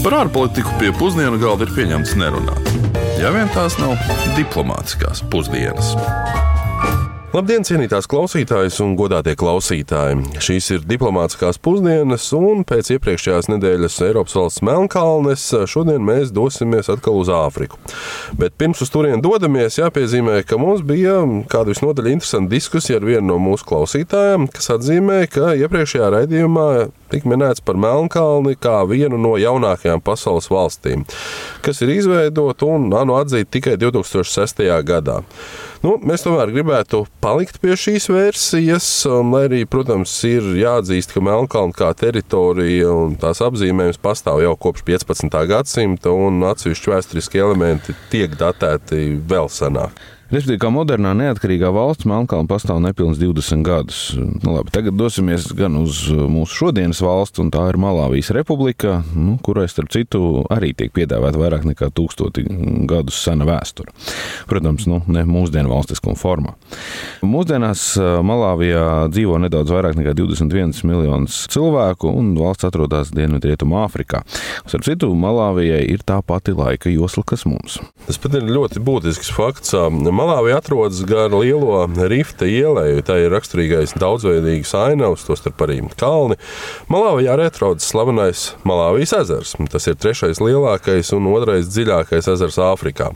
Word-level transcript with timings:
Par 0.00 0.14
ārpolitiku 0.16 0.70
pie 0.80 0.94
pusdienu 0.96 1.36
galda 1.36 1.66
ir 1.66 1.74
pieņemts 1.76 2.14
nerunāt. 2.16 2.68
Ja 3.20 3.28
vien 3.34 3.50
tās 3.52 3.74
nav 3.76 3.98
diplomātiskās 4.32 5.20
pusdienas. 5.28 5.90
Labdien, 7.36 7.66
cienītās 7.68 8.08
klausītājas 8.08 8.78
un 8.80 8.94
godātie 8.96 9.36
klausītāji! 9.38 10.40
Šīs 10.40 10.70
ir 10.72 10.86
diplomātiskās 10.88 11.60
pusdienas, 11.60 12.24
un 12.32 12.64
pēc 12.66 12.94
iepriekšējās 12.96 13.50
nedēļas 13.52 13.98
Eiropas 14.08 14.38
valsts 14.38 14.64
Melnkalnes 14.64 15.44
šodien 15.68 16.00
mēs 16.08 16.32
dosimies 16.32 16.88
atkal 16.90 17.20
uz 17.20 17.28
Āfriku. 17.36 17.76
Bet 18.40 18.56
pirms 18.56 18.80
uz 18.80 18.90
turieni 18.94 19.20
dodamies, 19.20 19.76
jāpiezīmē, 19.82 20.40
ka 20.48 20.56
mums 20.58 20.80
bija 20.80 21.20
kāda 21.52 21.74
visnotaļ 21.74 22.08
interesanta 22.14 22.56
diskusija 22.56 23.02
ar 23.02 23.06
vienu 23.12 23.34
no 23.34 23.38
mūsu 23.50 23.68
klausītājiem, 23.68 24.48
kas 24.56 24.72
atzīmē, 24.78 25.26
ka 25.28 25.52
iepriekšējā 25.60 26.10
raidījumā 26.16 26.70
tika 27.10 27.30
minēts 27.30 27.64
par 27.64 27.78
Melnkalni 27.80 28.56
kā 28.60 28.80
vienu 28.88 29.18
no 29.20 29.36
jaunākajām 29.40 30.02
pasaules 30.04 30.50
valstīm, 30.50 31.06
kas 31.64 31.82
ir 31.84 31.94
izveidota 31.96 32.68
un 32.70 32.88
ANO 32.96 33.18
atzīta 33.20 33.56
tikai 33.58 33.76
2006. 33.80 34.62
gadā. 34.86 35.20
Nu, 35.80 35.94
mēs 36.04 36.26
tomēr 36.26 36.50
gribētu 36.52 37.06
palikt 37.24 37.56
pie 37.62 37.72
šīs 37.78 38.10
versijas, 38.12 38.88
lai 39.06 39.46
arī, 39.46 39.62
protams, 39.64 40.12
ir 40.28 40.44
jāatzīst, 40.60 41.14
ka 41.14 41.24
Melnkalna 41.24 41.76
kā 41.76 41.88
teritorija 41.96 42.92
un 42.92 43.16
tās 43.20 43.40
apzīmējums 43.46 44.00
pastāv 44.02 44.42
jau 44.44 44.52
kopš 44.60 44.84
15. 44.90 45.40
gadsimta, 45.48 46.12
un 46.12 46.44
atsevišķi 46.50 46.94
vēsturiski 46.94 47.40
elementi 47.40 47.96
tiek 48.12 48.36
datēti 48.40 49.14
vēl 49.30 49.48
senāk. 49.52 49.96
Respektīvi, 50.30 50.60
kā 50.62 50.68
modernā 50.70 51.10
neatkarīgā 51.18 51.72
valsts, 51.74 52.06
Melnkalna 52.06 52.46
pastāv 52.46 52.78
nepilnīgi 52.84 53.32
20 53.32 53.64
gadus. 53.66 54.00
Nu, 54.14 54.52
labi, 54.54 54.70
tagad 54.70 54.94
dosimies 54.94 55.48
gan 55.58 55.74
uz 55.80 56.04
mūsu 56.06 56.54
šodienas 56.54 57.00
valsts, 57.02 57.40
un 57.42 57.48
tā 57.50 57.64
ir 57.66 57.78
Malavijas 57.82 58.30
republika, 58.36 59.00
nu, 59.10 59.34
kurai, 59.42 59.64
starp 59.66 59.90
citu, 59.90 60.44
arī 60.54 60.70
tiek 60.78 60.92
piedāvāta 60.94 61.40
vairāk 61.40 61.66
nekā 61.66 61.88
tūkstoti 61.98 62.44
gadus 62.86 63.18
sena 63.24 63.48
vēsture. 63.48 63.90
Protams, 64.46 64.86
nu, 64.86 65.00
ne 65.10 65.24
mūsdienu 65.26 65.72
valstiskuma 65.72 66.14
formā. 66.20 66.54
Mūsdienās 67.26 67.88
Malavijā 67.98 69.10
dzīvo 69.10 69.40
nedaudz 69.42 69.74
vairāk 69.74 69.98
nekā 69.98 70.14
21 70.14 70.78
miljonus 70.86 71.40
cilvēku, 71.50 72.06
un 72.06 72.36
valsts 72.38 72.70
atrodas 72.70 73.10
Dienvidrietumā 73.18 73.82
Āfrikā. 73.88 74.22
Starp 74.62 74.86
citu, 74.86 75.10
Malavijai 75.10 75.82
ir 75.90 76.06
tā 76.06 76.22
pati 76.22 76.54
laika 76.54 76.94
josla, 76.94 77.26
kas 77.26 77.42
mums. 77.50 77.80
Tas 78.06 78.22
pat 78.22 78.38
ir 78.38 78.46
ļoti 78.46 78.86
būtisks 78.86 79.34
fakts. 79.34 79.74
Malāvija 80.20 80.58
atrodas 80.60 80.98
gar 81.08 81.32
lielo 81.32 81.78
rifta 82.10 82.44
ielēju. 82.44 83.00
Tā 83.08 83.14
ir 83.22 83.32
raksturīgais 83.32 83.94
daudzveidīgs 83.96 84.74
ainavs, 84.76 85.24
tostarp 85.24 85.62
arī 85.64 85.78
kalni. 85.96 86.36
Malāvijā 86.92 87.32
arī 87.32 87.46
atrodas 87.48 87.88
slavenais 87.88 88.42
Malāvijas 88.68 89.14
ezers. 89.22 89.54
Tas 89.72 89.88
ir 89.88 89.96
trešais 89.96 90.42
lielākais 90.44 91.14
un 91.16 91.30
otrais 91.32 91.70
dziļākais 91.72 92.28
ezers 92.34 92.60
Āfrikā. 92.60 93.14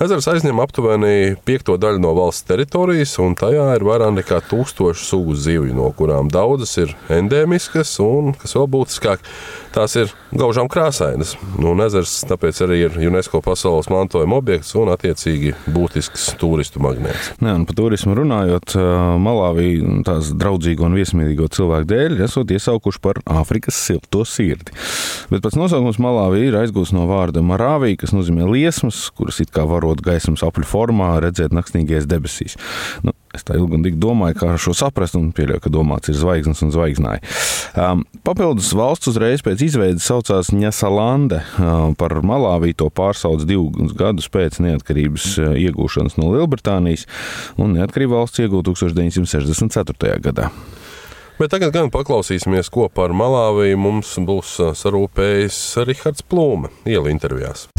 Ezers 0.00 0.30
aizņem 0.32 0.62
aptuveni 0.64 1.34
piekto 1.44 1.74
daļu 1.76 2.00
no 2.00 2.14
valsts 2.16 2.48
teritorijas, 2.48 3.18
un 3.20 3.34
tajā 3.36 3.66
ir 3.76 3.84
vairāk 3.84 4.14
nekā 4.16 4.40
tūkstoši 4.48 5.04
sugu 5.04 5.36
zivju, 5.36 5.74
no 5.76 5.90
kurām 5.92 6.32
daudzas 6.32 6.72
ir 6.80 6.94
endēmiskas 7.12 7.98
un, 8.00 8.32
kas 8.40 8.56
vēl 8.56 8.70
būtiskāk, 8.78 9.20
tās 9.74 9.94
ir 9.98 10.12
gaužām 10.36 10.68
krāsainas. 10.70 11.34
Nu, 11.58 11.72
un 11.74 11.82
ezers 11.84 12.20
tāpēc 12.28 12.60
arī 12.66 12.80
ir 12.86 12.98
UNESCO 13.10 13.40
pasaules 13.44 13.90
mantojuma 13.92 14.38
objekts 14.40 14.74
un 14.78 14.90
attiecīgi 14.94 15.54
būtisks 15.70 16.30
turistu 16.40 16.82
magnēts. 16.82 17.32
Ne, 17.44 17.54
par 17.68 17.78
turismu 17.78 18.16
runājot, 18.18 18.76
Malāvija 19.20 20.00
tās 20.06 20.32
draudzīgo 20.36 20.88
un 20.88 20.98
viesmīlīgo 20.98 21.48
cilvēku 21.54 21.90
dēļ 21.90 22.24
esot 22.26 22.54
iesaukuši 22.56 23.02
par 23.04 23.22
Āfrikas 23.40 23.78
silto 23.78 24.24
sirdi. 24.28 24.74
Bet 25.30 25.44
pats 25.44 25.58
nosaukums 25.58 26.00
Malāvija 26.02 26.50
ir 26.50 26.58
aizgūts 26.62 26.94
no 26.96 27.06
vārda 27.10 27.44
marāvija, 27.44 28.02
kas 28.02 28.14
nozīmē 28.16 28.48
liesmas, 28.50 29.06
kuras 29.16 29.40
it 29.44 29.54
kā 29.54 29.66
varot 29.68 30.02
gaismas 30.04 30.44
apļu 30.46 30.66
formā 30.68 31.14
redzēt 31.22 31.54
naktsnīgajās 31.56 32.08
debesīs. 32.10 32.58
Nu, 33.06 33.14
Es 33.36 33.44
tā 33.46 33.54
ilgi 33.54 33.76
un 33.76 33.84
dikti 33.84 34.00
domāju, 34.02 34.38
kā 34.40 34.54
šo 34.58 34.72
saprast, 34.74 35.14
un 35.18 35.28
pieļauju, 35.34 35.62
ka 35.62 35.70
domāts 35.70 36.10
ir 36.10 36.18
zvaigznes 36.18 36.64
un 36.66 36.72
zvaigznāji. 36.74 37.22
Um, 37.78 38.02
papildus 38.26 38.72
valsts 38.74 39.12
uzreiz 39.12 39.44
pēc 39.46 39.62
izveides 39.68 40.08
saucās 40.10 40.50
Ņasalande. 40.50 41.38
Um, 41.62 41.94
par 41.98 42.16
Malāviju 42.26 42.80
to 42.82 42.90
pārsauc 42.90 43.46
divus 43.46 43.94
gadus 43.98 44.26
pēc 44.32 44.58
neatkarības 44.64 45.36
iegūšanas 45.54 46.18
no 46.18 46.32
Lielbritānijas, 46.34 47.06
un 47.60 47.78
neatkarību 47.78 48.18
valsts 48.18 48.42
iegūta 48.42 48.74
1964. 48.74 50.18
gadā. 50.26 50.50
Bet 51.40 51.54
tagad 51.54 51.72
gan 51.72 51.86
paklausīsimies, 51.88 52.68
ko 52.68 52.90
par 52.92 53.14
Malāviju 53.16 53.78
mums 53.80 54.10
būs 54.28 54.58
sarūpējis 54.76 55.62
Rihards 55.88 56.26
Plūme 56.28 56.68
ielu 56.84 57.14
intervijās. 57.14 57.70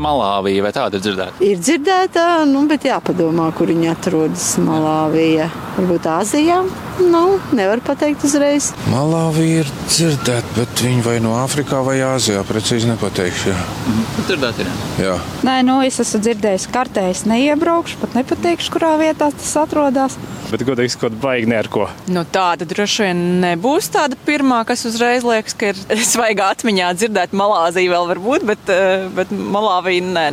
Malāvija, 0.00 0.64
vai 0.64 0.72
tāda 0.72 0.96
ir 0.96 1.04
dzirdēta? 1.04 1.44
Ir 1.44 1.58
dzirdēta, 1.60 2.26
nu, 2.48 2.64
bet 2.70 2.86
jāpadomā, 2.88 3.50
kur 3.56 3.68
viņa 3.68 3.92
atrodas. 3.92 4.46
Malāvija, 4.64 5.50
varbūt 5.80 6.06
Āzijā. 6.10 6.60
Nu, 7.00 7.38
nevar 7.56 7.80
pateikt 7.84 8.24
uzreiz. 8.28 8.70
Malāvija 8.92 9.62
ir 9.62 9.70
dzirdēta, 9.88 10.54
bet 10.58 10.82
viņa 10.84 11.04
vai 11.06 11.16
no 11.24 11.32
Āfrikā 11.40 11.80
vai 11.86 11.96
Āzijā 12.04 12.42
precīzi 12.48 12.90
nepateikšu. 12.90 13.52
Jā. 13.52 13.60
Mhm. 13.88 14.26
Dzirdēt, 14.28 14.60
ir. 14.60 14.72
Jā. 15.00 15.16
Nē, 15.46 15.56
nu, 15.66 15.78
es 15.86 16.00
esmu 16.02 16.20
dzirdējis, 16.26 16.68
kartē 16.74 17.06
es 17.10 17.24
neiebraukšu, 17.28 18.00
pat 18.02 18.18
nepateikšu, 18.18 18.74
kurā 18.74 18.92
vietā 19.00 19.30
tas 19.32 19.52
atrodas. 19.62 20.18
Bet, 20.50 20.64
godīgi 20.66 20.96
sakot, 20.96 21.16
baigi 21.22 21.48
ne 21.50 21.60
ar 21.60 21.70
ko. 21.72 21.86
Nu, 22.10 22.24
tāda 22.28 22.66
droši 22.68 23.06
vien 23.06 23.22
nebūs 23.44 23.90
tāda 23.94 24.18
pirmā, 24.26 24.64
kas 24.68 24.84
uzreiz 24.88 25.24
liekas, 25.26 25.56
ka 25.56 25.72
ir 25.72 25.80
svaigā 26.12 26.50
atmiņā 26.56 26.92
dzirdēt 26.98 27.36
Malāziju 27.36 27.94
vēl 27.94 28.10
varbūt, 28.14 28.48
bet, 28.50 28.74
bet 29.16 29.32
Malāvija 29.32 30.04
ne, 30.10 30.26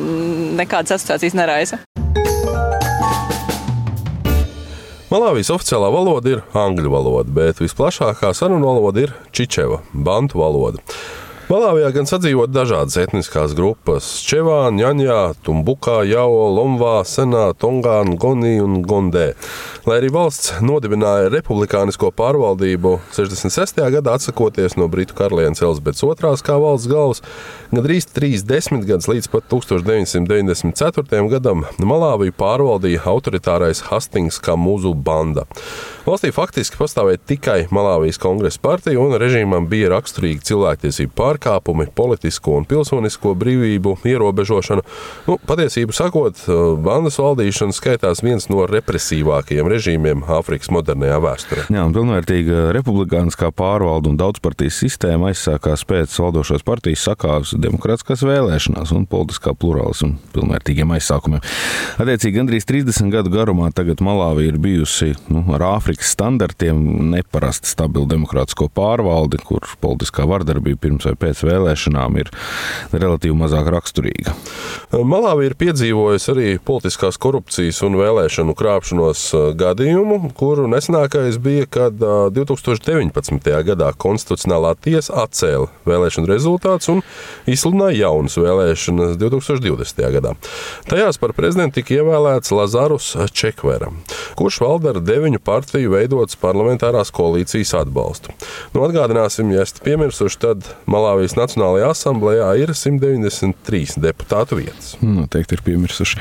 nekādas 0.59 0.97
asociācijas 0.97 1.38
neraisa. 1.38 1.84
Malāvijas 5.07 5.53
oficiālā 5.56 5.88
valoda 5.88 6.34
ir 6.34 6.40
angļu 6.51 6.90
valoda, 6.91 7.31
bet 7.31 7.62
visplašākā 7.63 8.34
sarunu 8.35 8.68
valoda 8.68 9.06
ir 9.06 9.13
čičeva, 9.31 9.78
bantu 9.94 10.41
valoda. 10.41 10.84
Malāvijā 11.47 11.94
gan 11.96 12.03
sadzīvot 12.03 12.52
dažādas 12.52 12.97
etniskās 13.00 13.53
grupas- 13.56 14.03
Čevā, 14.28 14.68
Ņaņā, 14.68 15.40
Tumbukā, 15.47 16.02
Jao, 16.03 16.50
Lomvā, 16.52 17.06
Senā, 17.08 17.53
Tongā, 17.56 18.03
Gonī 18.19 18.59
un 18.59 18.84
Gondē. 18.84 19.31
Lai 19.88 20.02
arī 20.02 20.09
valsts 20.12 20.59
nodibināja 20.59 21.30
republikānisko 21.31 22.12
pārvaldību 22.12 23.00
66. 23.16 23.80
gadā, 23.80 24.18
atsakoties 24.19 24.75
no 24.75 24.90
Britu 24.90 25.16
karalienes 25.16 25.63
Elizabetes 25.63 26.03
II 26.03 26.36
kā 26.44 26.59
valsts 26.59 26.90
galvas, 26.91 27.22
gandrīz 27.72 28.12
trīs 28.12 28.44
desmitgadus 28.44 29.07
līdz 29.07 29.31
pat 29.31 29.47
1994. 29.47 31.30
gadam 31.31 31.63
Malāviju 31.80 32.36
pārvaldīja 32.36 33.06
autoritārais 33.07 33.88
Hastings 33.88 34.41
kā 34.44 34.59
mūzu 34.59 34.91
banda. 34.94 35.47
Valstī 36.03 36.34
faktiski 36.36 36.75
pastāvēja 36.75 37.24
tikai 37.24 37.68
Malāvijas 37.72 38.19
kongresa 38.19 38.59
partija, 38.59 39.00
un 39.00 39.16
režīmam 39.16 39.72
bija 39.72 39.96
raksturīgi 39.96 40.44
cilvēktiesību 40.52 41.16
pārkāpumi, 41.16 41.37
politisko 41.98 42.58
un 42.62 42.66
pilsonisko 42.70 43.34
brīvību 43.38 43.98
ierobežošana. 44.08 44.84
Nu, 45.28 45.38
patiesību 45.48 45.96
sakot, 45.96 46.44
bandas 46.84 47.20
valdīšana 47.22 47.75
skaitās 47.75 48.24
viens 48.25 48.50
no 48.52 48.66
represīvākajiem 48.70 49.70
režīmiem 49.72 50.24
Āfrikas 50.38 50.72
modernajā 50.74 51.20
vēsturē. 51.24 51.68
Jā, 51.74 51.86
un 51.88 51.96
pilnvērtīga 51.96 52.72
republikāniskā 52.75 53.52
pārvalde 53.56 54.12
un 54.12 54.20
daudzpartijas 54.20 54.80
sistēma 54.84 55.31
aizsākās 55.31 55.86
pēc 55.88 56.14
valdošās 56.22 56.66
partijas 56.68 57.06
sakās 57.08 57.54
demokrātiskās 57.58 58.24
vēlēšanās 58.28 58.94
un 58.96 59.08
politiskā 59.09 59.54
plurālisma 59.58 60.18
pilnvērtīgiem 60.36 60.94
aizsākumiem. 60.98 61.44
Attiecīgi, 61.98 62.36
gandrīz 62.38 62.68
30 62.69 63.12
gadu 63.14 63.34
garumā 63.34 63.69
tagad 63.75 64.02
Malāvija 64.04 64.54
ir 64.54 64.59
bijusi 64.62 65.14
nu, 65.31 65.44
ar 65.56 65.66
Āfrikas 65.75 66.14
standartiem 66.16 66.80
neparasti 67.14 67.69
stabilu 67.72 68.07
demokrātisko 68.10 68.69
pārvaldi, 68.74 69.42
kur 69.44 69.66
politiskā 69.84 70.28
vardarbība 70.30 70.80
pirms 70.88 71.07
vai 71.10 71.16
pēc 71.19 71.26
vēlēšanām 71.35 72.19
ir 72.21 72.31
relatīvi 72.94 73.35
mazāk 73.38 73.68
raksturīga. 73.74 74.33
Malāvija 74.94 75.51
ir 75.51 75.57
piedzīvojusi 75.59 76.31
arī 76.33 76.47
politiskās 76.63 77.19
korupcijas 77.21 77.81
un 77.88 77.97
vēlēšanu 78.00 78.56
krāpšanos 78.57 79.24
gadījumu, 79.59 80.31
kuru 80.38 80.68
nesenākais 80.71 81.39
bija, 81.44 81.68
kad 81.69 81.97
2019. 82.00 83.51
gadā 83.68 83.91
Konstitucionālā 83.97 84.75
tiesa 84.79 85.24
atcēla 85.25 85.68
vēlēšanu 85.88 86.29
rezultātus 86.29 86.91
un 86.94 87.03
izsludināja 87.50 88.06
jaunas 88.06 88.38
vēlēšanas 88.39 89.18
2020. 89.19 90.03
gadā. 90.18 90.33
Tajās 90.88 91.19
par 91.21 91.33
prezidentu 91.38 91.81
tika 91.81 92.00
ievēlēts 92.00 92.53
Lazarus 92.56 93.12
Čekvera, 93.35 93.91
kurš 94.39 94.62
valda 94.63 94.94
ar 94.94 95.01
deviņu 95.03 95.41
partiju 95.44 95.94
veidotas 95.94 96.39
parlamentārās 96.39 97.12
koalīcijas 97.15 97.74
atbalstu. 97.81 98.33
Nu, 98.74 98.83
atgādināsim, 98.88 99.51
ja 99.53 99.65
esat 99.65 99.81
piemirsuši, 99.85 100.39
tad 100.44 100.68
Malāvija 100.89 101.17
Malāvijas 101.18 101.34
Nacionālajā 101.34 101.88
asamblējā 101.90 102.48
ir 102.62 102.72
193 102.78 103.98
deputātu 104.04 104.60
vietas. 104.60 104.92
Noteikti 105.02 105.56
ir 105.58 105.62
piemirsuši. 105.66 106.19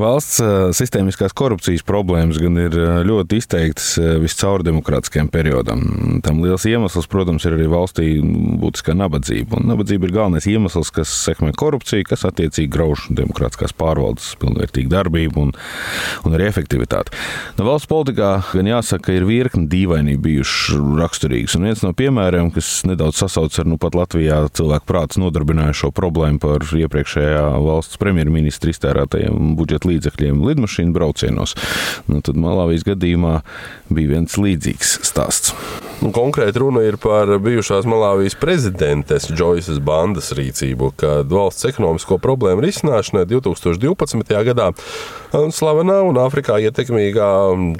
Valsts 0.00 0.38
sistēmiskās 0.78 1.34
korupcijas 1.36 1.84
problēmas 1.84 2.38
gan 2.40 2.56
ir 2.62 2.76
ļoti 3.04 3.42
izteiktas 3.42 3.90
viscaur 4.22 4.64
demokrātiskajam 4.64 5.28
periodam. 5.32 5.82
Tam 6.24 6.40
liels 6.40 6.64
iemesls, 6.64 7.10
protams, 7.12 7.44
ir 7.44 7.58
arī 7.58 7.66
valstī 7.68 8.06
būtiskā 8.22 8.94
nabadzība. 8.96 9.60
Un 9.60 9.68
nabadzība 9.74 10.08
ir 10.08 10.16
galvenais 10.16 10.48
iemesls, 10.48 10.92
kas 10.96 11.12
sekmē 11.26 11.52
korupciju, 11.52 12.08
kas 12.08 12.24
attiecīgi 12.30 12.72
grauž 12.72 13.10
demokrātiskās 13.12 13.76
pārvaldes 13.76 14.32
pilnvērtīgu 14.40 14.88
darbību 14.94 15.44
un, 15.44 15.52
un 16.24 16.38
arī 16.38 16.48
efektivitāti. 16.48 17.12
No 17.60 17.68
valsts 17.68 17.90
politikā 17.92 18.32
gan 18.54 18.72
jāsaka, 18.72 19.12
ir 19.12 19.28
virkni 19.28 19.68
dīvainību 19.76 20.24
bijuši 20.24 20.80
raksturīgas. 21.02 21.60
Un 21.60 21.68
viens 21.68 21.84
no 21.84 21.92
piemēriem, 22.00 22.48
kas 22.56 22.78
nedaudz 22.88 23.20
sasaucas 23.20 23.60
ar 23.60 23.68
nu 23.68 23.76
pat 23.82 23.98
Latvijā 24.22 24.54
cilvēku 24.54 24.86
prātus 24.86 25.18
nodarbinājušo 25.18 25.88
problēmu 25.90 26.38
par 26.38 26.62
iepriekšējā 26.62 27.42
valsts 27.58 27.98
premjerministra 27.98 28.70
iztērētajiem 28.70 29.56
budžeta 29.58 29.88
līdzekļiem 29.90 30.44
lidmašīnu 30.46 30.94
braucienos. 30.94 31.56
Nu, 32.06 32.20
tad 32.22 32.38
Malavijas 32.38 32.86
gadījumā 32.86 33.40
bija 33.90 34.12
viens 34.14 34.38
līdzīgs 34.38 35.00
stāsts. 35.08 35.56
Nu, 35.98 36.12
konkrēti 36.14 36.62
runa 36.62 36.84
ir 36.86 37.00
par 37.02 37.34
bijušās 37.42 37.88
Malāvijas 37.90 38.38
prezidentes 38.38 39.26
Džoisas 39.26 39.82
bandas 39.82 40.30
rīcību, 40.38 40.92
kad 41.02 41.26
valsts 41.26 41.66
ekonomisko 41.72 42.20
problēmu 42.22 42.62
risināšanai 42.62 43.26
2012. 43.26 44.38
gadā 44.52 44.70
slavenā 45.32 45.98
un 46.04 46.18
Āfrikā 46.20 46.58
ietekmīgā 46.68 47.28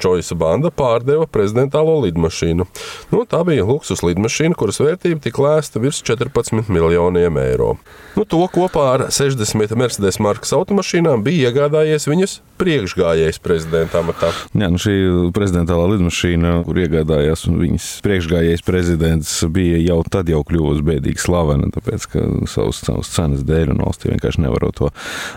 Džoisa 0.01 0.37
banda 0.39 0.71
pārdeva 0.73 1.27
prezidentālo 1.29 1.99
lidmašīnu. 2.07 2.65
Nu, 3.13 3.23
tā 3.29 3.43
bija 3.45 3.65
luksus 3.67 4.01
lidmašīna, 4.05 4.57
kuras 4.57 4.81
vērtība 4.81 5.21
tika 5.21 5.43
lēsta 5.45 5.81
virs 5.83 6.01
14 6.01 6.71
miljoniem 6.73 7.37
eiro. 7.43 7.75
Nu, 8.17 8.25
to 8.29 8.41
kopā 8.53 8.87
ar 8.95 9.05
60 9.13 9.77
Mercedes 9.77 10.19
markas 10.21 10.53
automašīnām 10.57 11.23
bija 11.25 11.51
iegādājies 11.51 12.09
viņas 12.09 12.39
priekšgājējs 12.61 13.39
prezidenta 13.43 14.01
amatā. 14.01 14.29
Jā, 14.53 14.69
nu 14.73 14.79
šī 14.81 14.95
prezidentālā 15.35 15.87
lidmašīna, 15.95 16.55
kur 16.67 16.79
iegādājās 16.83 17.45
viņas 17.49 17.87
priekšgājējs 18.05 18.65
prezidents, 18.65 19.33
bija 19.53 19.81
jau 19.81 19.99
tad 20.09 20.29
jau 20.31 20.43
kļuvusi 20.47 20.85
bēdīgi 20.87 21.21
slavena, 21.21 21.69
tāpēc 21.73 22.07
ka 22.13 22.25
savas, 22.49 22.83
savas 22.85 23.09
cenas 23.13 23.45
dēļ 23.47 23.73
un 23.73 23.83
valstī 23.85 24.13
vienkārši 24.13 24.45
nevarot 24.45 24.77
to 24.79 24.91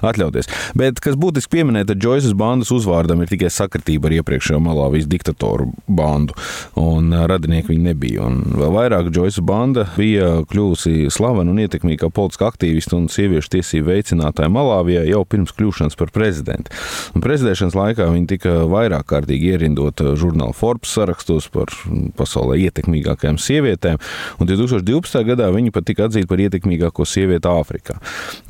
atļauties. 0.06 0.50
Bet, 0.78 1.00
kas 1.02 1.16
būtiski 1.20 1.56
pieminēt, 1.56 1.88
tad 1.90 2.04
Džoisas 2.06 2.36
bandas 2.38 2.68
uzvārdam 2.70 3.18
ir 3.24 3.30
tikai 3.32 3.48
sakritība 3.50 4.06
ar 4.06 4.12
iepriekšējo 4.20 4.60
Malāvijas 4.62 5.08
diktatoru 5.10 5.72
bandu, 5.90 6.36
un 6.78 7.10
radinieki 7.10 7.72
viņi 7.72 7.82
nebija. 7.82 8.28
Un 8.28 8.54
vēl 8.60 8.70
vairāk 8.76 9.08
Džoisas 9.10 9.42
banda 9.42 9.88
bija 9.96 10.44
kļuvusi 10.46 11.08
slavena 11.10 11.50
un 11.50 11.58
ietekmīga 11.64 12.04
kā 12.04 12.10
politiska 12.14 12.46
aktīvista 12.52 12.94
un 12.94 13.08
sieviešu 13.10 13.50
tiesību 13.56 13.88
veicinātāja 13.90 14.52
Malāvijā 14.54 15.02
jau 15.08 15.24
pirms 15.26 15.50
kļūšanas 15.56 15.98
par 15.98 16.12
prezidentu. 16.14 16.70
Un 17.16 17.24
prezidēšanas 17.24 17.74
laikā 17.74 18.06
viņa 18.12 18.30
tika 18.36 18.54
vairāk 18.70 19.08
kārtīgi 19.10 19.50
ierindota 19.56 20.14
žurnāla 20.14 20.54
Forbes 20.54 20.94
sarakstos 20.94 21.50
par 21.50 21.74
pasaulē 22.20 22.60
ietekmīgākajām 22.68 23.40
sievietēm, 23.42 23.98
un 24.38 24.52
2012. 24.52 25.24
gadā 25.32 25.50
viņa 25.58 25.74
pat 25.74 25.90
tika 25.90 26.06
atzīta 26.06 26.30
par 26.30 26.46
ietekmīgāko 26.46 27.02
sievieti 27.02 27.50
Āfrikā. 27.50 27.98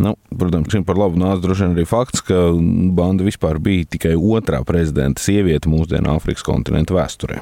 Nu, 0.02 0.18
protams, 0.28 0.68
šim 0.76 0.84
par 0.84 1.00
labu 1.00 1.24
nāca 1.24 1.40
droši 1.46 1.70
vien 1.70 1.76
arī 1.78 1.88
fakts, 1.88 2.20
ka 2.26 2.50
banda 3.00 3.24
vispār 3.24 3.45
bija 3.62 3.86
tikai 3.96 4.16
otrā 4.16 4.62
prezidenta 4.66 5.22
sieviete 5.22 5.70
mūsdienu 5.70 6.16
Āfrikas 6.16 6.44
kontinentu 6.46 6.96
vēsturē. 6.98 7.40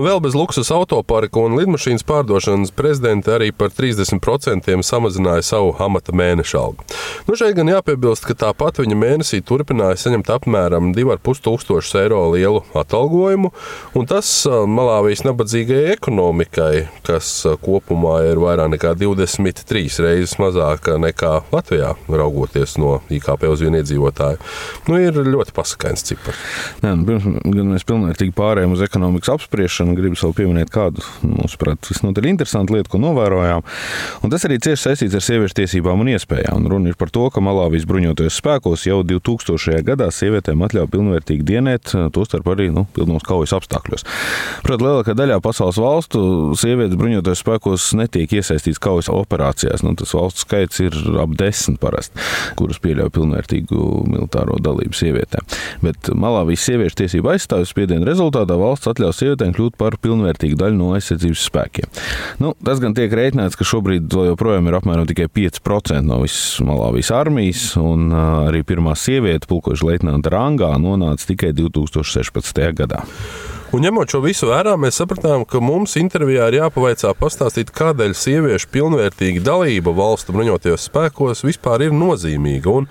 Vēl 0.00 0.20
bez 0.24 0.36
luksus 0.36 0.72
autoparka 0.72 1.40
un 1.42 1.56
lidmašīnas 1.58 2.04
pārdošanas 2.08 2.72
prezidenta 2.76 3.36
arī 3.36 3.50
par 3.52 3.70
30% 3.76 4.80
samazināja 4.86 5.44
savu 5.44 5.74
amata 5.82 6.14
mēneša 6.16 6.58
algu. 6.58 6.86
Nu, 7.28 7.36
šeit 7.38 7.56
gan 7.58 7.70
jāpiebilst, 7.70 8.24
ka 8.26 8.36
tāpat 8.46 8.80
viņa 8.82 8.96
mēnesī 8.98 9.42
turpināja 9.44 10.00
saņemt 10.06 10.30
apmēram 10.32 10.92
2,5 10.96 11.44
tūkstošus 11.46 11.98
eiro 12.00 12.22
lielu 12.32 12.64
atalgojumu, 12.78 13.52
un 13.98 14.08
tas 14.08 14.30
Malāvijas 14.48 15.24
nabadzīgajai 15.26 15.92
ekonomikai, 15.96 16.86
kas 17.06 17.30
kopumā 17.62 18.22
ir 18.30 18.40
vairāk 18.42 18.72
nekā 18.72 18.94
23 19.00 20.02
reizes 20.06 20.36
mazāka 20.40 20.96
nekā 21.02 21.34
Latvijā, 21.52 21.94
raugoties 22.08 22.78
no 22.80 23.00
IKP 23.12 23.48
uz 23.50 23.64
vienu 23.64 23.80
iedzīvotāju, 23.82 24.40
nu, 24.88 24.98
ir 25.02 25.18
ļoti 25.26 25.41
pasakains 25.50 26.04
cipars. 26.06 26.38
Nē, 26.84 26.94
nu, 27.00 27.06
pirms 27.08 27.26
gan 27.42 27.72
mēs 27.72 27.86
pilnvērtīgi 27.88 28.34
pārējām 28.36 28.76
uz 28.76 28.84
ekonomikas 28.86 29.32
apspriešanu, 29.34 29.96
gribu 29.98 30.18
vēl 30.20 30.34
pieminēt 30.38 30.70
kādu, 30.72 31.02
mūsuprāt, 31.26 31.90
visnotaļ 31.90 32.28
interesantu 32.30 32.76
lietu, 32.76 32.92
ko 32.92 33.02
novērojām. 33.02 33.66
Un 34.22 34.32
tas 34.32 34.46
arī 34.46 34.60
cieši 34.62 34.82
saistīts 34.86 35.18
ar 35.18 35.24
sieviešu 35.24 35.58
tiesībām 35.62 36.04
un 36.04 36.12
iespējām. 36.14 36.62
Un 36.62 36.70
runa 36.70 36.92
ir 36.92 36.98
par 37.00 37.10
to, 37.14 37.26
ka 37.32 37.42
Malāvijas 37.42 37.88
bruņotajos 37.90 38.38
spēkos 38.38 38.86
jau 38.86 39.00
2000. 39.06 39.82
gadā 39.86 40.08
sievietēm 40.14 40.62
atļauj 40.66 40.88
pilnvērtīgi 40.92 41.46
dienēt, 41.48 41.94
tostarp 42.14 42.52
arī 42.54 42.70
nu, 42.74 42.86
pilnos 42.94 43.26
kaujas 43.26 43.54
apstākļos. 43.58 44.06
Protams, 44.62 44.86
lielākā 44.86 45.16
daļā 45.18 45.38
pasaules 45.44 45.80
valstu 45.82 46.22
sievietes 46.58 46.98
bruņotajos 47.00 47.42
spēkos 47.42 47.88
netiek 47.98 48.36
iesaistītas 48.38 48.82
kaujas 48.82 49.10
operācijās. 49.12 49.84
Nu, 49.86 49.94
tas 49.98 50.14
valstu 50.16 50.44
skaits 50.46 50.82
ir 50.84 50.96
ap 51.22 51.34
desmit 51.38 51.80
parasti, 51.82 52.20
kuras 52.58 52.80
pieļauj 52.82 53.12
pilnvērtīgu 53.16 53.88
militāro 54.10 54.58
dalību 54.62 54.96
sievietēm. 55.32 55.82
Bet 55.82 56.10
Malāvijas 56.14 56.64
sieviešu 56.66 56.98
tiesību 57.00 57.32
aizstāvju 57.32 57.68
spiedienu 57.68 58.06
rezultātā 58.06 58.56
valsts 58.58 58.90
atļaus 58.90 59.20
sievietēm 59.20 59.54
kļūt 59.56 59.76
par 59.80 59.96
pilnvērtīgu 60.02 60.58
daļu 60.60 60.76
no 60.76 60.92
aizsardzības 60.96 61.46
spēkiem. 61.48 61.88
Nu, 62.42 62.54
tas 62.64 62.80
gan 62.82 62.94
tiek 62.94 63.12
rēķināts, 63.12 63.56
ka 63.56 63.66
šobrīd 63.66 64.12
joprojām 64.12 64.68
ir 64.68 64.78
apmēram 64.78 65.08
tikai 65.08 65.28
5% 65.28 66.02
no 66.06 66.22
visas 66.22 66.60
Malāvijas 66.66 67.12
armijas, 67.14 67.64
un 67.80 68.12
arī 68.12 68.62
pirmā 68.66 68.94
sieviete, 68.98 69.48
pulkoša 69.50 69.88
leitnanta 69.88 70.32
rangā, 70.32 70.74
nonāca 70.80 71.32
tikai 71.32 71.54
2016. 71.56 72.62
gadā. 72.82 73.02
Un 73.72 73.80
ņemot 73.80 74.12
šo 74.12 74.18
visu 74.20 74.50
vērā, 74.50 74.74
mēs 74.76 74.98
sapratām, 75.00 75.46
ka 75.48 75.56
mums 75.64 75.94
intervijā 75.96 76.50
ir 76.50 76.58
jāpavaicā 76.58 77.14
pastāstīt, 77.16 77.70
kādēļ 77.72 78.12
sieviešu 78.20 78.68
pilnvērtīga 78.74 79.40
dalība 79.46 79.94
valstu 79.96 80.34
bruņotajos 80.36 80.84
spēkos 80.90 81.40
vispār 81.46 81.86
ir 81.86 81.96
nozīmīga. 81.96 82.68
Un, 82.68 82.90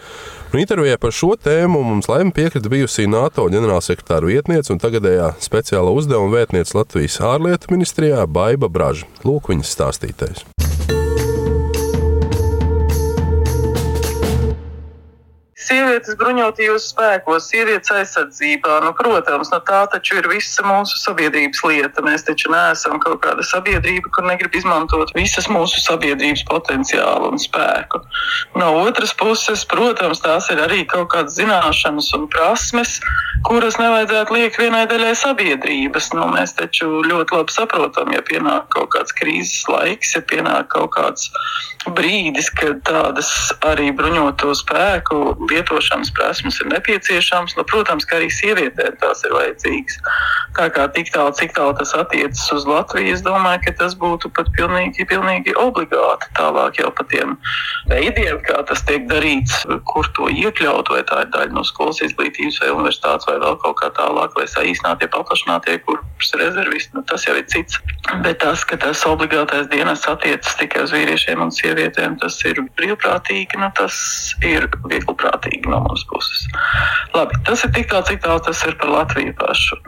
un 0.50 0.64
intervijā 0.64 0.98
par 0.98 1.14
šo 1.14 1.36
tēmu 1.38 1.84
mums 1.86 2.10
laimi 2.10 2.34
piekrita 2.34 2.72
bijusī 2.74 3.06
NATO 3.06 3.46
ģenerālsekretāra 3.54 4.32
vietniece 4.32 4.74
un 4.74 4.82
tagadējā 4.82 5.36
speciāla 5.46 5.94
uzdevuma 5.94 6.40
vietniece 6.40 6.74
Latvijas 6.80 7.22
ārlietu 7.30 7.76
ministrijā 7.76 8.26
Baiva 8.26 8.66
Braža. 8.66 9.06
Lūk, 9.22 9.54
viņas 9.54 9.78
stāstītais. 9.78 10.48
Sievietes 15.62 16.18
bruņotajos 16.20 16.88
spēkos, 16.92 17.48
sievietes 17.52 17.92
aizsardzībā. 17.94 18.80
Nu, 18.86 18.92
protams, 18.98 19.52
nu, 19.54 19.60
tā 19.68 19.82
taču 19.92 20.18
ir 20.20 20.30
visa 20.32 20.66
mūsu 20.66 21.00
sabiedrības 21.02 21.64
lieta. 21.68 22.04
Mēs 22.06 22.26
taču 22.28 22.52
neesam 22.54 23.00
kaut 23.04 23.22
kāda 23.26 23.46
sabiedrība, 23.46 24.12
kur 24.16 24.28
negrib 24.28 24.56
izmantot 24.58 25.14
visas 25.18 25.50
mūsu 25.52 25.82
sabiedrības 25.84 26.44
potenciālu 26.50 27.32
un 27.34 27.42
spēku. 27.42 28.02
No 28.60 28.74
otras 28.82 29.14
puses, 29.18 29.66
protams, 29.70 30.24
tās 30.26 30.50
ir 30.54 30.62
arī 30.64 30.84
kaut 30.90 31.12
kādas 31.14 31.38
zināšanas 31.40 32.12
un 32.18 32.28
prasmes, 32.32 32.98
kuras 33.48 33.78
nevajadzētu 33.82 34.38
liekt 34.38 34.60
vienai 34.62 34.86
daļai 34.92 35.14
sabiedrības. 35.18 36.12
Nu, 36.18 36.28
mēs 36.36 36.56
taču 36.60 37.02
ļoti 37.08 37.38
labi 37.38 37.56
saprotam, 37.56 38.14
ja 38.16 38.24
pienāk 38.26 38.70
kaut 38.76 38.92
kāds 38.96 39.16
krīzes 39.18 39.68
laiks, 39.72 40.16
ja 40.18 40.26
pienāk 40.26 40.72
kaut 40.74 40.94
kāds 40.98 41.30
brīdis, 41.90 42.52
kad 42.54 42.84
tādas 42.86 43.30
arī 43.66 43.90
bruņoto 43.96 44.54
spēku 44.58 45.22
lietošanas 45.52 46.14
prasmes 46.18 46.60
ir 46.64 46.72
nepieciešams. 46.72 47.58
Nu, 47.60 47.66
protams, 47.68 48.08
ka 48.08 48.20
arī 48.20 48.32
sievietēm 48.34 48.98
tās 49.02 49.24
ir 49.28 49.36
vajadzīgas. 49.36 50.00
Tā 50.58 50.68
kā 50.74 50.86
tik 50.92 51.08
tālu, 51.14 51.32
cik 51.36 51.54
tālu 51.56 51.72
tas 51.80 51.94
attiecas 51.96 52.44
uz 52.52 52.66
Latviju, 52.68 53.14
es 53.16 53.22
domāju, 53.24 53.62
ka 53.66 53.72
tas 53.80 53.94
būtu 54.00 54.32
pat 54.36 54.50
pilnīgi, 54.58 55.06
pilnīgi 55.08 55.54
obligāti. 55.60 56.28
Tālāk 56.36 56.82
jau 56.82 56.90
par 56.98 57.08
tiem 57.12 57.38
veidiem, 57.88 58.42
kā 58.44 58.60
tas 58.68 58.84
tiek 58.88 59.08
darīts, 59.08 59.62
kur 59.88 60.10
to 60.18 60.28
iekļaut, 60.28 60.92
vai 60.92 61.06
tā 61.08 61.24
ir 61.24 61.32
daļa 61.32 61.56
no 61.56 61.64
skolas 61.68 62.02
izglītības 62.04 62.60
vai 62.64 62.74
universitātes 62.76 63.30
vai 63.30 63.38
vēl 63.44 63.56
kaut 63.64 63.78
kā 63.80 63.92
tālāk, 63.96 64.36
vai 64.36 64.48
saīsinātie, 64.52 65.08
paplašinātie 65.16 65.78
kursus 65.88 66.36
rezervisti, 66.42 66.98
nu, 66.98 67.06
tas 67.08 67.26
jau 67.28 67.38
ir 67.40 67.48
cits. 67.52 67.80
Bet 68.26 68.42
tas, 68.44 68.66
ka 68.68 68.80
tas 68.82 69.06
obligātais 69.08 69.72
dienas 69.72 70.04
attiecas 70.10 70.60
tikai 70.60 70.84
uz 70.84 70.96
vīriešiem 70.96 71.46
un 71.48 71.56
sievietēm, 71.56 72.20
tas 72.20 72.42
ir 72.50 72.60
brīvprātīgi, 72.76 73.62
nu, 73.62 73.72
tas 73.80 73.96
ir 74.44 74.68
vieglprātīgi 74.92 75.72
no 75.72 75.80
mūsu 75.88 76.12
puses. 76.12 76.46
Labi, 77.16 77.40
tas 77.48 77.64
ir 77.64 77.76
tik 77.78 77.88
tālu, 77.94 78.08
cik 78.12 78.24
tālu 78.28 78.44
tas 78.46 78.68
ir 78.68 78.76
par 78.82 78.96
Latviju 79.00 79.36
pašu. 79.40 79.80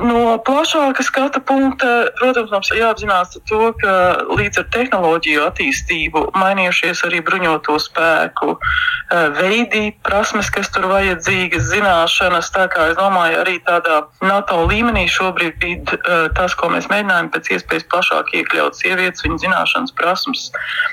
No 0.00 0.38
plašāka 0.40 1.04
skata 1.04 1.40
punkta, 1.44 1.88
protams, 2.16 2.50
mums 2.54 2.70
ir 2.72 2.78
jāapzinās 2.80 3.34
to, 3.48 3.58
ka 3.80 3.94
līdz 4.32 4.62
ar 4.62 4.68
tehnoloģiju 4.72 5.42
attīstību 5.44 6.22
mainījušies 6.40 7.02
arī 7.08 7.20
bruņoto 7.26 7.76
spēku 7.84 8.54
eh, 8.56 9.26
veidi, 9.36 9.82
prasmes, 10.06 10.48
kas 10.54 10.72
tur 10.72 10.88
vajadzīgas, 10.92 11.68
zināšanas. 11.72 12.48
Tā 12.54 12.64
kā 12.72 12.90
es 12.92 12.96
domāju, 13.00 13.42
arī 13.42 13.58
tādā 13.66 13.98
NATO 14.24 14.62
līmenī 14.70 15.04
šobrīd 15.12 15.66
eh, 15.68 16.14
tas, 16.38 16.56
ko 16.56 16.70
mēs 16.72 16.88
mēģinājām 16.92 17.32
pēc 17.34 17.52
iespējas 17.58 17.88
plašāk 17.92 18.32
iekļaut 18.40 18.80
sievietes, 18.80 19.26
viņu 19.26 19.42
zināšanas, 19.44 19.96
prasmes 20.00 20.48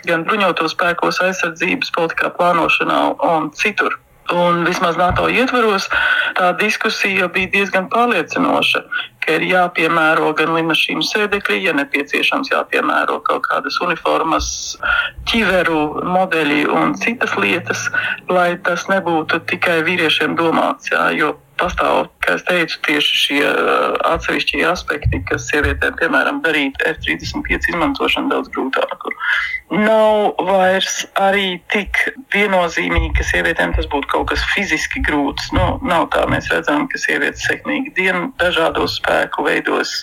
gan 0.09 0.27
bruņoto 0.27 0.67
spēkos, 0.73 1.21
aizsardzības 1.29 1.95
politikā, 1.95 2.33
plānošanā 2.35 3.01
un 3.29 3.53
citur. 3.55 3.95
Un 4.33 4.65
vismaz 4.67 4.97
NATO 4.99 5.29
ietvaros 5.31 5.87
tā 6.35 6.49
diskusija 6.59 7.29
bija 7.31 7.51
diezgan 7.53 7.87
pārliecinoša, 7.93 8.81
ka 9.23 9.37
ir 9.37 9.45
jāpiemēro 9.47 10.33
gan 10.35 10.51
lidmašīnu 10.55 11.05
sēdekļi, 11.07 11.61
ja 11.63 11.73
nepieciešams, 11.77 12.51
jāpiemēro 12.51 13.21
kaut 13.27 13.47
kādas 13.47 13.79
uniformas, 13.83 14.49
ķiveru 15.31 16.03
modeļi 16.03 16.65
un 16.67 16.95
citas 16.99 17.37
lietas, 17.39 17.87
lai 18.27 18.57
tas 18.67 18.87
nebūtu 18.91 19.39
tikai 19.47 19.79
vīriešiem 19.87 20.35
domāts. 20.39 20.91
Jā, 20.91 21.07
jo 21.15 21.35
pastāv, 21.59 22.07
kā 22.25 22.37
es 22.37 22.45
teicu, 22.47 22.79
tieši 22.87 23.21
šie 23.23 23.43
atsevišķie 24.11 24.63
aspekti, 24.69 25.21
kas 25.29 25.49
sievietēm, 25.51 25.97
piemēram, 25.99 26.41
darīt 26.45 26.81
F-35 26.93 27.71
izmantošanu 27.73 28.33
daudz 28.33 28.53
grūtāku 28.55 29.07
nav 29.71 30.37
vairs 30.47 31.01
arī 31.19 31.57
tik 31.73 31.99
viennozīmīgi, 32.33 33.11
ka 33.17 33.25
sievietēm 33.27 33.73
tas 33.75 33.87
būtu 33.91 34.11
kaut 34.13 34.29
kas 34.31 34.43
fiziski 34.53 35.03
grūts. 35.03 35.51
Nu, 35.55 35.77
nav 35.83 36.07
tā, 36.15 36.23
mēs 36.31 36.49
redzam, 36.53 36.87
ka 36.87 36.99
sievietes 37.01 37.43
sekmīgi 37.47 37.93
dien 37.97 38.31
dažādos 38.41 38.99
spēku 39.01 39.47
veidos. 39.47 39.93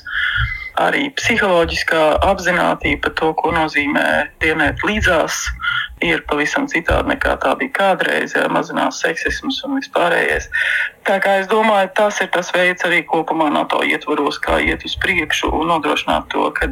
Arī 0.83 1.07
psiholoģiskā 1.15 2.03
apziņotība 2.27 3.01
par 3.05 3.13
to, 3.21 3.31
ko 3.39 3.53
nozīmē 3.55 4.07
dienēt 4.43 4.83
līdzās, 4.83 5.45
ir 6.05 6.25
pavisam 6.29 6.69
citādi 6.71 7.15
nekā 7.15 7.37
tā 7.43 7.55
bija 7.61 7.73
kādreiz. 7.79 8.35
Jā, 8.37 8.47
mazinās 8.53 9.01
seksisms 9.03 9.63
un 9.67 9.79
vispārējais. 9.81 10.51
Tā 11.05 11.19
kā 11.21 11.35
es 11.43 11.49
domāju, 11.51 11.91
tas 11.99 12.17
ir 12.25 12.31
tas 12.33 12.49
veids 12.55 12.85
arī 12.87 13.03
kopumā 13.05 13.51
NATO 13.53 13.83
ietvaros, 13.85 14.39
kā 14.41 14.57
iet 14.65 14.87
uz 14.89 14.95
priekšu 15.03 15.51
un 15.53 15.69
nodrošināt 15.69 16.31
to, 16.33 16.47
ka 16.57 16.71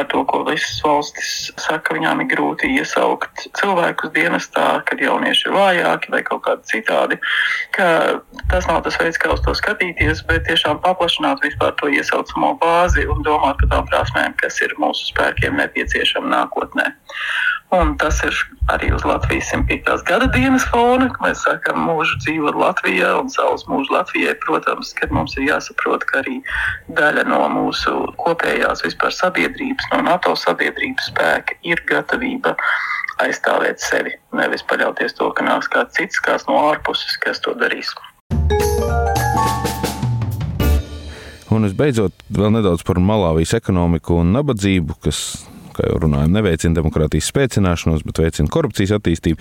ar 0.00 0.06
to, 0.08 0.22
ko 0.30 0.40
visas 0.46 0.78
valstis 0.84 1.32
saka, 1.60 1.96
viņām 1.98 2.22
ir 2.24 2.30
grūti 2.30 2.70
iesaukt 2.78 3.44
cilvēkus 3.60 4.14
dienestā, 4.16 4.66
kad 4.88 5.02
jaunieši 5.04 5.48
ir 5.50 5.56
vājāki 5.58 6.14
vai 6.14 6.22
kaut 6.24 6.46
kādi 6.48 6.72
citādi. 6.72 7.20
Ka 7.76 7.90
tas 8.48 8.68
nav 8.70 8.80
tas 8.86 8.96
veids, 9.02 9.20
kā 9.20 9.34
uz 9.36 9.44
to 9.44 9.52
skatīties, 9.58 10.24
bet 10.30 10.48
tiešām 10.48 10.80
paplašināt 10.84 11.44
vispār 11.44 11.76
to 11.76 11.92
iesaucamo 11.92 12.54
bāzi 12.62 13.04
un 13.04 13.20
domāt 13.28 13.60
par 13.60 13.72
tām 13.74 13.92
prasmēm, 13.92 14.38
kas 14.40 14.56
ir 14.64 14.72
mūsu 14.80 15.12
spēkiem 15.12 15.60
nepieciešama 15.60 16.32
nākotnē. 16.32 16.88
Un 17.74 17.96
tas 17.98 18.20
ir 18.22 18.36
arī 18.70 18.92
uz 18.94 19.02
Latvijas 19.02 19.48
105. 19.50 20.04
gada 20.06 20.26
dienas 20.30 20.62
fona, 20.70 21.08
kad 21.10 21.22
mēs 21.24 21.40
sakām, 21.42 21.80
mūžu 21.88 22.14
dzīvot 22.22 22.54
Latvijā 22.54 23.08
un 23.18 23.30
savus 23.32 23.64
mūžu 23.66 23.90
Latvijai. 23.90 24.36
Protams, 24.44 24.92
ka 24.94 25.08
mums 25.10 25.34
ir 25.34 25.48
jāsaprot, 25.48 26.06
ka 26.06 26.20
arī 26.22 26.36
daļa 26.94 27.24
no 27.26 27.40
mūsu 27.50 27.94
kopējās 28.22 28.84
vispār 28.86 29.10
sabiedrības, 29.14 29.88
no 29.90 29.98
NATO 30.06 30.36
sabiedrības 30.38 31.10
spēka 31.10 31.58
ir 31.66 31.82
gatavība 31.90 32.54
aizstāvēt 33.26 33.82
sevi. 33.82 34.14
Nevis 34.36 34.62
paļauties 34.70 35.18
to, 35.18 35.32
ka 35.34 35.42
nāks 35.42 35.66
kāds 35.72 35.98
cits, 35.98 36.22
kāds 36.22 36.46
no 36.46 36.60
ārpuses, 36.68 37.18
kas 37.24 37.42
to 37.42 37.56
darīs. 37.58 37.90
Un 41.50 41.66
visbeidzot, 41.66 42.14
vēl 42.30 42.54
nedaudz 42.60 42.86
par 42.86 43.02
Malāvijas 43.02 43.56
ekonomiku 43.58 44.20
un 44.20 44.34
nabadzību, 44.36 44.98
kas 45.02 45.20
kā 45.76 45.86
jau 45.90 46.00
runājām, 46.06 46.34
neveicina 46.36 46.78
demokrātijas 46.78 47.30
spēcināšanos, 47.32 48.04
bet 48.06 48.20
veicina 48.22 48.52
korupcijas 48.52 48.96
attīstību. 48.98 49.40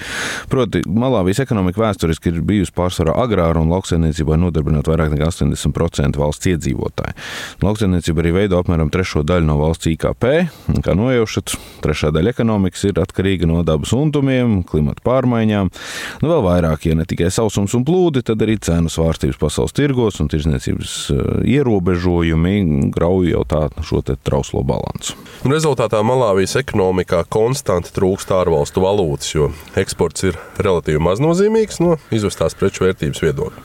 Proti, 0.52 0.84
Malāvijas 0.90 1.44
ekonomika 1.46 1.82
vēsturiski 1.84 2.32
ir 2.32 2.42
bijusi 2.46 2.74
pārsvarā 2.76 3.16
agrāra 3.24 3.62
un 3.62 3.72
lauksaimniecībā 3.74 4.38
nodarbinot 4.40 4.90
vairāk 4.92 5.14
nekā 5.16 5.30
80% 5.32 6.20
valsts 6.20 6.52
iedzīvotāju. 6.52 7.16
Lauksaimniecība 7.66 8.24
arī 8.24 8.34
veido 8.40 8.60
apmēram 8.62 8.92
trešo 8.94 9.24
daļu 9.28 9.50
no 9.50 9.58
valsts 9.62 9.90
IKP. 9.92 10.28
Kā 10.86 10.96
nojaušat, 10.98 11.56
trešā 11.86 12.12
daļa 12.16 12.36
ekonomikas 12.36 12.86
ir 12.90 13.02
atkarīga 13.02 13.50
no 13.50 13.64
dabas 13.68 13.94
untumiem, 13.96 14.62
klimata 14.68 15.04
pārmaiņām. 15.06 15.72
Nu, 16.24 16.32
vēl 16.32 16.44
vairāk, 16.46 16.88
ja 16.90 16.98
ne 16.98 17.08
tikai 17.08 17.32
sausums 17.34 17.76
un 17.78 17.86
plūdi, 17.88 18.24
tad 18.26 18.44
arī 18.46 18.58
cenu 18.64 18.92
svārstības 18.92 19.40
pasaules 19.42 19.76
tirgos 19.76 20.20
un 20.24 20.30
tirzniecības 20.32 20.96
eh, 21.14 21.24
ierobežojumi 21.56 22.56
grauj 22.96 23.32
jau 23.32 23.44
tā 23.48 23.66
šo 23.86 24.02
trauslo 24.06 24.64
balansu. 24.66 25.16
Rezultātā 25.46 26.02
malā 26.06 26.25
Malāvijas 26.26 26.56
ekonomikā 26.58 27.20
konstanti 27.30 27.92
trūkst 27.94 28.32
ārvalstu 28.34 28.82
valūtas, 28.82 29.28
jo 29.36 29.52
eksports 29.78 30.26
ir 30.26 30.40
relatīvi 30.58 30.98
maznozīmīgs 31.06 31.78
no 31.84 32.00
izvestās 32.10 32.58
preču 32.58 32.88
vērtības 32.88 33.22
viedokļa. 33.22 33.62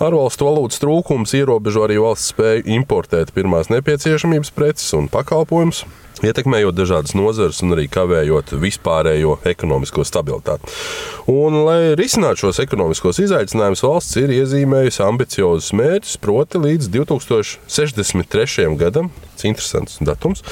Ārvalstu 0.00 0.46
valūtas 0.48 0.80
trūkums 0.80 1.34
ierobežo 1.36 1.82
arī 1.84 1.98
valsts 2.00 2.32
spēju 2.32 2.64
importēt 2.78 3.34
pirmās 3.36 3.68
nepieciešamības 3.68 4.54
preces 4.56 4.94
un 4.96 5.10
pakalpojumus, 5.12 5.82
ietekmējot 6.24 6.76
dažādas 6.76 7.14
nozares 7.16 7.60
un 7.64 7.74
arī 7.76 7.86
kavējot 7.92 8.54
vispārējo 8.60 9.38
ekonomisko 9.48 10.04
stabilitāti. 10.08 10.72
Un, 11.30 11.60
lai 11.66 11.94
risinātu 11.98 12.46
šos 12.46 12.60
ekonomiskos 12.64 13.20
izaicinājumus, 13.22 13.84
valsts 13.86 14.16
ir 14.20 14.32
iezīmējusi 14.34 15.04
ambiciozus 15.04 15.72
mērķus, 15.76 16.16
proti, 16.24 16.60
līdz 16.64 16.90
2063. 16.96 18.70
gadam. 18.80 19.12
Tas 19.40 19.46
ir 19.46 19.54
interesants 19.54 20.00
datums. 20.04 20.42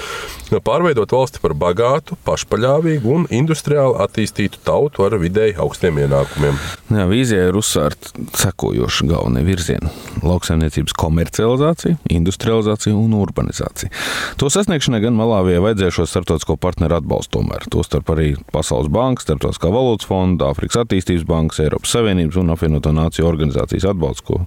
Pārveidot 0.64 1.12
valsti 1.12 1.42
par 1.42 1.52
bagātu, 1.58 2.16
pašpaļāvīgu 2.24 3.10
un 3.12 3.26
industriāli 3.34 3.98
attīstītu 4.04 4.62
tautu 4.64 5.04
ar 5.04 5.18
vidēji 5.20 5.58
augstiem 5.60 6.00
ienākumiem. 6.06 6.56
Jā, 6.94 7.04
vīzija 7.10 7.50
ir 7.50 7.58
uzsvērta 7.60 8.14
sekojoši 8.40 9.10
galvenie 9.10 9.37
virzieni- 9.46 9.90
lauksaimniecības 10.30 10.94
komercializācija, 10.98 11.96
industrializācija 12.10 12.94
un 12.96 13.14
urbanizācija. 13.14 13.90
To 14.36 14.50
sasniegšanai 14.50 15.00
gan 15.02 15.16
Malāvijai 15.18 15.62
vajadzēja 15.62 15.94
šo 15.98 16.06
starptautisko 16.06 16.56
partneru 16.56 16.98
atbalstu 16.98 17.38
tomēr. 17.38 17.68
Tostarp 17.70 18.10
arī 18.14 18.36
Pasaules 18.52 18.90
banka, 18.90 19.22
Starptautiskā 19.22 19.70
valūtas 19.72 20.06
fonda, 20.06 20.50
Āfrikas 20.52 20.80
attīstības 20.84 21.26
bankas, 21.26 21.60
Eiropas 21.60 21.92
Savienības 21.94 22.36
un 22.36 22.50
apvienoto 22.54 22.92
nāciju 22.94 23.26
organizācijas 23.28 23.88
atbalsts. 23.92 24.24
Ko... 24.26 24.46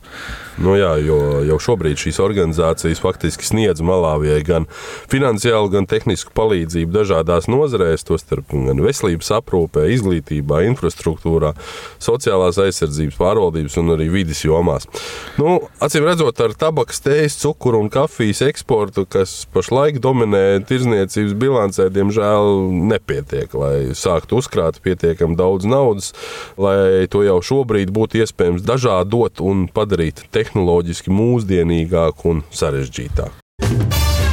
Nu 0.62 0.76
jā, 0.76 0.94
jo 1.06 1.42
jau 1.48 1.58
šobrīd 1.60 1.98
šīs 1.98 2.20
organizācijas 2.24 3.02
faktiski 3.02 3.46
sniedz 3.48 3.82
Malāvijai 3.82 4.44
gan 4.46 4.68
finansiālu, 5.12 5.72
gan 5.74 5.88
tehnisku 5.90 6.34
palīdzību 6.38 6.92
dažādās 6.92 7.48
nozarēs, 7.52 8.06
tostarp 8.08 8.52
gan 8.52 8.82
veselības 8.84 9.32
aprūpē, 9.40 9.88
izglītībā, 9.96 10.64
infrastruktūrā, 10.70 11.54
sociālās 12.02 12.60
aizsardzības, 12.62 13.18
pārvaldības 13.20 13.78
un 13.82 13.96
arī 13.96 14.10
vidas 14.14 14.44
jomās. 14.82 15.38
Nu, 15.38 15.70
acīm 15.80 16.06
redzot, 16.06 16.40
ar 16.42 16.54
tabakas, 16.54 17.02
tējas, 17.02 17.40
cukuru 17.42 17.82
un 17.82 17.90
kafijas 17.90 18.42
eksportu, 18.42 19.06
kas 19.06 19.46
pašlaik 19.54 20.00
dominē 20.00 20.64
tirzniecības 20.68 21.34
bilancē, 21.34 21.90
diemžēl, 21.90 22.72
nepietiek, 22.92 23.54
lai 23.54 23.94
sāktu 23.94 24.38
uzkrāt 24.38 24.82
pietiekami 24.82 25.36
daudz 25.36 25.66
naudas, 25.66 26.14
lai 26.58 27.08
to 27.10 27.24
jau 27.24 27.40
šobrīd 27.42 27.92
būtu 27.92 28.22
iespējams 28.22 28.66
dažādot 28.66 29.42
un 29.42 29.68
padarīt 29.72 30.26
tehnoloģiski 30.32 31.12
mūsdienīgāku 31.12 32.36
un 32.36 32.46
sarežģītāku. 32.52 33.38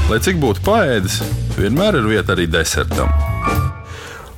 Lai 0.09 0.23
cik 0.25 0.39
būtu 0.41 0.65
paēdis, 0.65 1.21
vienmēr 1.59 2.01
ir 2.01 2.09
vieta 2.09 2.33
arī 2.33 2.49
desertam. 2.49 3.28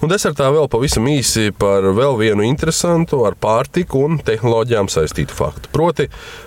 Un 0.01 0.09
desertā 0.09 0.47
vēl 0.49 0.65
pavisam 0.73 1.05
īsi 1.13 1.51
par 1.53 1.85
vēl 1.93 2.15
vienu 2.17 2.45
interesantu 2.47 3.19
ar 3.29 3.35
pārtiku 3.37 4.07
un 4.07 4.17
tehnoloģijām 4.25 4.89
saistītu 4.89 5.37
faktu. 5.37 5.69
Proti, 5.75 6.07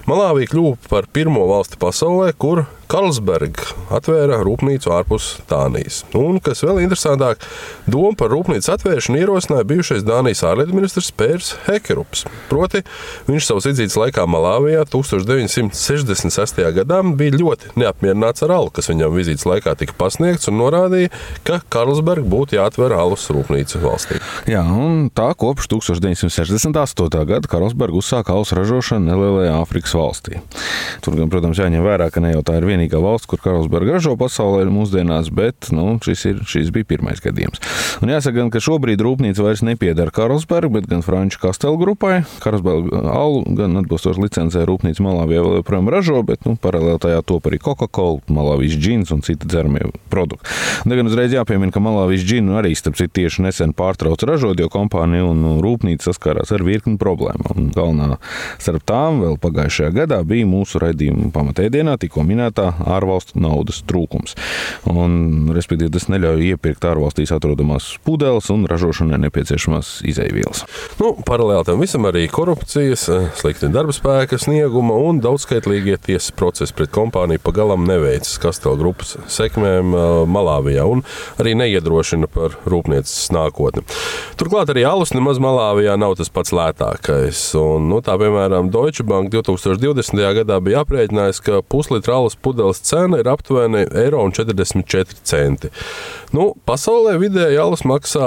Malāvija 0.10 0.50
kļuva 0.50 0.90
par 0.90 1.06
pirmo 1.14 1.46
valsti 1.52 1.78
pasaulē, 1.78 2.32
kur 2.34 2.64
Karlsberga 2.92 3.66
atvēra 3.94 4.40
rūpnīcu 4.44 4.92
ārpus 4.94 5.30
Dānijas. 5.50 6.02
Un, 6.18 6.40
kas 6.44 6.64
vēl 6.66 6.82
interesantāk, 6.84 7.42
domu 7.90 8.14
par 8.20 8.32
rūpnīcas 8.34 8.72
atvēršanu 8.76 9.22
ierosināja 9.22 9.68
bijušais 9.70 10.06
Dānijas 10.08 10.44
ārlietu 10.48 10.76
ministrs 10.78 11.12
Pērs 11.16 11.54
Hekerups. 11.68 12.26
Proti, 12.52 12.84
viņš 13.30 13.48
savas 13.50 13.68
izdzīves 13.72 13.98
laikā 14.00 14.26
Malāvijā 14.30 14.84
1966. 14.94 16.62
gadā 16.78 17.00
bija 17.18 17.38
ļoti 17.40 17.74
neapmierināts 17.80 18.46
ar 18.46 18.56
alu, 18.60 18.74
kas 18.74 18.92
viņam 18.92 19.16
vizītes 19.16 19.48
laikā 19.50 19.76
tika 19.80 19.96
pasniegts, 19.98 20.50
un 20.52 20.60
norādīja, 20.62 21.12
ka 21.48 21.62
Karlsberga 21.74 22.28
būtu 22.30 22.60
jāatver 22.60 22.96
alus 22.98 23.26
rūpnīca 23.34 23.82
valstī. 23.84 24.20
Jā, 24.50 24.64
un 24.64 25.08
tā 25.14 25.30
kopš 25.40 25.70
1968. 25.74 27.26
gada 27.32 27.50
Karlsberga 27.50 28.00
uzsāka 28.00 28.36
alus 28.36 28.54
ražošanu 28.56 29.10
nelielajā 29.10 29.58
Āfrikas 29.62 29.96
valstī. 29.98 30.42
Tur, 31.04 31.18
gan, 31.18 31.32
protams, 31.32 31.60
jāņem 31.62 31.86
vērā, 31.86 32.10
ka 32.14 32.24
ne 32.24 32.34
jau 32.36 32.44
tā 32.46 32.60
ir 32.60 32.68
vienīgā 32.74 33.00
valsts, 33.04 33.30
kur 33.30 33.42
Karlsberga 33.44 33.98
ražo 33.98 34.16
pasaulē 34.20 34.66
mūsdienās, 34.74 35.30
bet 35.34 35.70
nu, 35.76 35.98
šis, 36.04 36.26
ir, 36.30 36.42
šis 36.50 36.72
bija 36.74 36.90
pirmais 36.96 37.22
gadījums. 37.24 37.62
Un 38.04 38.12
jāsaka, 38.12 38.40
gan, 38.42 38.52
ka 38.54 38.62
šobrīd 38.64 39.02
rūpnīca 39.04 39.46
vairs 39.46 39.64
nepiedara 39.66 40.14
Karlsberga, 40.14 40.72
bet 40.80 40.90
gan 40.92 41.04
Franču 41.06 41.42
Kastela 41.44 41.78
grupai. 41.80 42.24
Karlsberga 42.44 43.04
alu 43.14 43.44
gan 43.58 43.78
atbilstoši 43.84 44.24
licencē 44.24 44.66
rūpnīca 44.68 45.06
Malāvijā 45.06 45.44
vēl 45.44 45.60
joprojām 45.62 45.92
ražo, 45.94 46.22
bet 46.26 46.48
nu, 46.48 46.56
paralēli 46.60 47.02
tajā 47.04 47.22
top 47.28 47.50
arī 47.50 47.60
Coca-Cola, 47.64 48.22
Malāvijas 48.34 48.78
džins 48.80 49.14
un 49.14 49.24
citi 49.26 49.50
dzeramie 49.50 49.92
produkti. 50.12 50.50
Gan 50.90 51.10
uzreiz 51.10 51.34
jāpiemina, 51.34 51.74
ka 51.74 51.82
Malāvijas 51.84 52.26
džinu 52.28 52.58
arī 52.60 52.74
starp 52.78 52.98
citu 53.00 53.18
tieši 53.20 53.46
nesen 53.46 53.74
pārtrauca 53.78 54.28
ražot, 54.30 54.62
jo 54.62 54.70
kompānija 54.74 55.28
un 55.28 55.60
rūpnīca 55.64 56.10
saskārās 56.10 56.54
ar 56.56 56.64
virkni 56.66 56.98
problēmām. 57.02 57.70
Galvenā 57.76 58.18
starp 58.62 58.86
tām 58.90 59.22
vēl 59.24 59.38
pagājušajā 59.44 59.92
gadā 59.98 60.22
bija 60.28 60.48
mūsu 60.50 60.82
raidījuma 60.84 61.32
pamatēdienā 61.36 61.98
tikko 62.02 62.24
minētā 62.28 62.63
ārvalstu 62.72 63.42
naudas 63.44 63.82
trūkums. 63.90 64.38
Un, 64.90 65.52
respektīvi, 65.56 65.92
tas 65.94 66.10
neļauj 66.12 66.48
iepirkt 66.54 66.86
ārvalstīs 66.88 67.34
atrodamās 67.36 67.94
pudeles 68.06 68.50
un 68.54 68.66
ražošanai 68.70 69.20
nepieciešamās 69.26 70.02
izaivielas. 70.10 70.64
Nu, 71.02 71.14
paralēli 71.28 71.68
tam 71.68 71.84
visam 71.84 72.08
arī 72.10 72.26
korupcijas, 72.32 73.08
slikti 73.40 73.72
darba 73.74 73.96
spēka 73.96 74.40
snieguma 74.42 74.98
un 75.08 75.22
daudzskaitlīgie 75.24 75.98
tiesas 76.08 76.34
procesi 76.36 76.76
pret 76.78 76.92
kompāniju 76.94 77.42
pagalam 77.44 77.88
neveicas 77.88 78.38
Kastela 78.44 78.78
grupas 78.80 79.16
sekmēm 79.32 79.94
Malāvijā 80.30 80.86
un 80.90 81.04
arī 81.42 81.56
neiedrošina 81.60 82.30
par 82.32 82.58
rūpnieces 82.70 83.32
nākotni. 83.36 83.86
Turklāt 84.40 84.72
arī 84.74 84.86
alus 84.88 85.14
nemaz 85.16 85.40
Malāvijā 85.44 85.96
nav 86.00 86.18
tas 86.20 86.32
pats 86.34 86.54
lētākais. 86.56 87.42
Un, 87.60 87.88
nu, 87.92 88.02
tā, 88.06 88.16
piemēram, 88.20 88.72
Deutsche 88.74 89.06
Bank 89.08 89.32
2020. 89.34 90.22
gadā 90.40 90.60
bija 90.64 90.84
aprēķinājis, 90.84 91.42
ka 91.46 91.62
puslitra 91.70 92.18
alus 92.20 92.38
pudeles 92.54 92.82
cena 92.86 93.20
ir 93.20 93.30
aptuveni 93.30 93.86
1,44 93.90 95.24
centi. 95.24 95.74
Nu, 96.34 96.48
pasaulē 96.66 97.14
vidēji 97.22 97.60
alus 97.62 97.84
maksā 97.86 98.26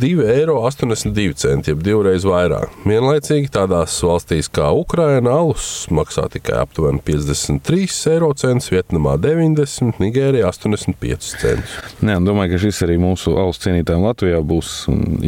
2,82 0.00 0.24
eiro, 0.32 1.58
jeb 1.68 1.82
divreiz 1.84 2.24
vairāk. 2.24 2.72
Vienlaicīgi 2.88 3.50
tādās 3.52 3.96
valstīs 4.04 4.48
kā 4.48 4.70
Ukraina 4.72 5.34
alus 5.42 5.84
maksā 5.92 6.24
tikai 6.32 6.56
aptuveni 6.62 7.02
53 7.04 8.14
eiro 8.14 8.30
Vietnamā 8.34 9.18
90, 9.20 10.00
Nigērijā 10.00 10.48
85 10.48 11.28
centus. 11.42 11.74
Jā, 12.00 12.16
domāju, 12.24 12.54
ka 12.54 12.62
šis 12.64 12.80
arī 12.86 12.96
mūsu 13.02 13.36
alus 13.40 13.60
cienītājiem 13.64 14.06
Latvijā 14.08 14.40
būs 14.44 14.72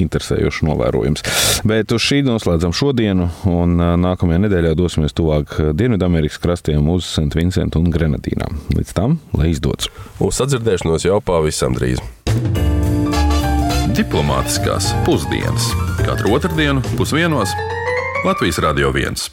interesējošs 0.06 0.62
novērojums. 0.70 1.26
Bet 1.68 1.92
uz 1.92 2.04
šī 2.04 2.22
noslēdzam 2.26 2.72
šodienu, 2.76 3.28
un 3.50 3.76
nākamajā 4.06 4.40
nedēļā 4.46 4.72
dosimies 4.78 5.16
tuvāk 5.16 5.58
Dienvidamerikas 5.76 6.40
krastiem 6.40 6.88
uz 6.96 7.08
St. 7.12 7.36
Vincentu 7.36 7.84
un 7.84 7.92
Grenadīnām. 8.26 8.58
Līdz 8.74 8.92
tam, 8.94 9.18
lai 9.36 9.52
izdodas! 9.52 9.88
Uz 10.18 10.38
sadzirdēšanos 10.40 11.06
jau 11.06 11.20
pavisam 11.22 11.76
drīz! 11.76 12.00
Diplomātiskās 13.96 14.90
pusdienas 15.06 15.70
katru 16.02 16.34
otrdienu 16.36 16.82
pusdienos 16.98 17.54
Latvijas 18.26 18.58
Radio 18.60 18.90
1. 18.92 19.30